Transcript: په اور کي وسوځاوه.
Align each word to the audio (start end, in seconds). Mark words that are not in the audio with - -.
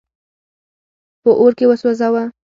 په 1.21 1.29
اور 1.39 1.51
کي 1.57 1.65
وسوځاوه. 1.67 2.23